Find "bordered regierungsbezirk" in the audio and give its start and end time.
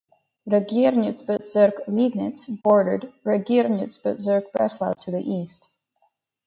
2.63-4.51